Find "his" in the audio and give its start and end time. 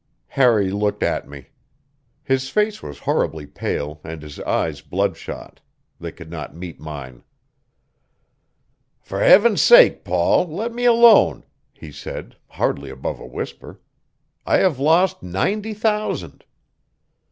2.23-2.49, 4.23-4.39